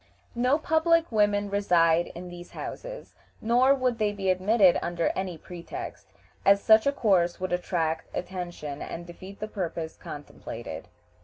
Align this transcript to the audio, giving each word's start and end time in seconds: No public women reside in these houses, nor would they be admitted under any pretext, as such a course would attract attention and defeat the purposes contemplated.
No 0.33 0.57
public 0.57 1.11
women 1.11 1.51
reside 1.51 2.07
in 2.15 2.29
these 2.31 2.49
houses, 2.53 3.13
nor 3.39 3.75
would 3.75 3.99
they 3.99 4.11
be 4.11 4.31
admitted 4.31 4.79
under 4.81 5.09
any 5.09 5.37
pretext, 5.37 6.07
as 6.43 6.59
such 6.59 6.87
a 6.87 6.91
course 6.91 7.39
would 7.39 7.53
attract 7.53 8.07
attention 8.11 8.81
and 8.81 9.05
defeat 9.05 9.39
the 9.39 9.47
purposes 9.47 9.97
contemplated. 9.99 10.87